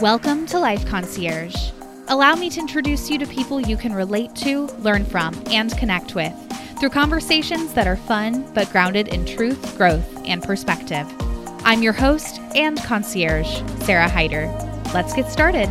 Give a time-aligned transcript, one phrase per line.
[0.00, 1.72] Welcome to Life Concierge.
[2.06, 6.14] Allow me to introduce you to people you can relate to, learn from, and connect
[6.14, 6.32] with
[6.78, 11.04] through conversations that are fun but grounded in truth, growth, and perspective.
[11.64, 14.46] I'm your host and concierge, Sarah Hyder.
[14.94, 15.68] Let's get started.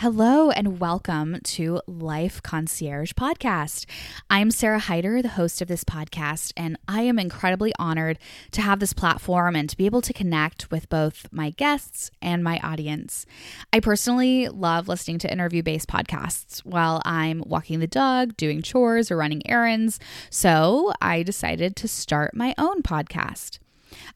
[0.00, 3.84] Hello and welcome to Life Concierge Podcast.
[4.30, 8.18] I'm Sarah Heider, the host of this podcast, and I am incredibly honored
[8.52, 12.42] to have this platform and to be able to connect with both my guests and
[12.42, 13.26] my audience.
[13.74, 19.10] I personally love listening to interview based podcasts while I'm walking the dog, doing chores,
[19.10, 23.58] or running errands, so I decided to start my own podcast.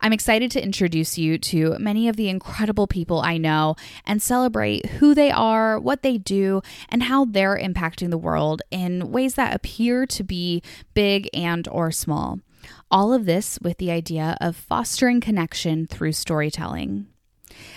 [0.01, 4.87] I'm excited to introduce you to many of the incredible people I know and celebrate
[4.87, 9.55] who they are, what they do, and how they're impacting the world in ways that
[9.55, 10.63] appear to be
[10.95, 12.41] big and or small.
[12.91, 17.07] All of this with the idea of fostering connection through storytelling.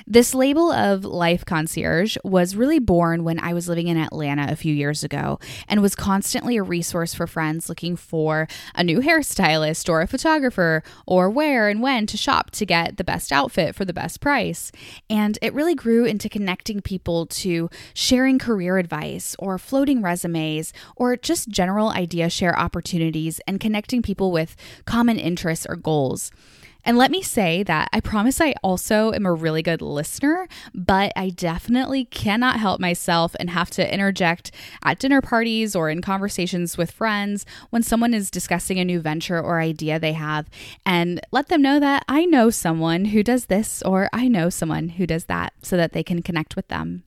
[0.05, 4.55] This label of life concierge was really born when I was living in Atlanta a
[4.55, 9.89] few years ago and was constantly a resource for friends looking for a new hairstylist
[9.89, 13.85] or a photographer or where and when to shop to get the best outfit for
[13.85, 14.71] the best price.
[15.09, 21.15] And it really grew into connecting people to sharing career advice or floating resumes or
[21.17, 24.55] just general idea share opportunities and connecting people with
[24.85, 26.31] common interests or goals.
[26.87, 31.11] And let me say that I promise I also am a really good listener, but
[31.17, 34.51] I definitely cannot help myself and have to interject
[34.85, 39.37] at dinner parties or in conversations with friends when someone is discussing a new venture
[39.37, 40.49] or idea they have
[40.85, 44.87] and let them know that I know someone who does this or I know someone
[44.87, 47.03] who does that so that they can connect with them.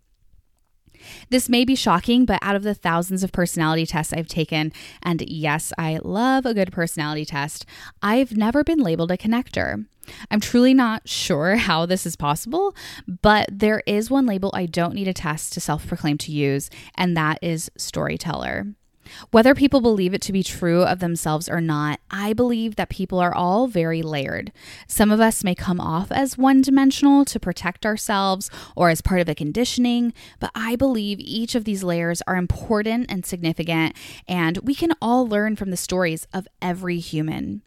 [1.30, 5.22] This may be shocking, but out of the thousands of personality tests I've taken, and
[5.22, 7.66] yes, I love a good personality test,
[8.02, 9.86] I've never been labeled a connector.
[10.30, 12.74] I'm truly not sure how this is possible,
[13.06, 16.70] but there is one label I don't need a test to self proclaim to use,
[16.96, 18.66] and that is storyteller.
[19.30, 23.18] Whether people believe it to be true of themselves or not, I believe that people
[23.18, 24.52] are all very layered.
[24.86, 29.20] Some of us may come off as one dimensional to protect ourselves or as part
[29.20, 33.96] of a conditioning, but I believe each of these layers are important and significant,
[34.28, 37.62] and we can all learn from the stories of every human.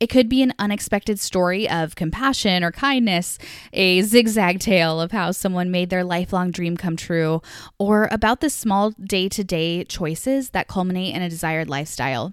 [0.00, 3.38] It could be an unexpected story of compassion or kindness,
[3.72, 7.42] a zigzag tale of how someone made their lifelong dream come true,
[7.78, 12.32] or about the small day to day choices that culminate in a desired lifestyle.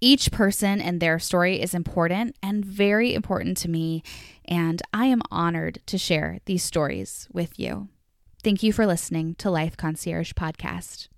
[0.00, 4.02] Each person and their story is important and very important to me,
[4.44, 7.88] and I am honored to share these stories with you.
[8.42, 11.08] Thank you for listening to Life Concierge Podcast.